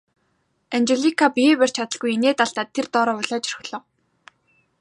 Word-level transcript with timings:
Анжелика 0.75 1.27
биеэ 1.35 1.55
барьж 1.59 1.75
чадалгүй 1.77 2.11
инээд 2.15 2.39
алдаад 2.45 2.69
тэр 2.75 2.85
дороо 2.93 3.15
улайж 3.21 3.45
орхилоо. 3.51 3.83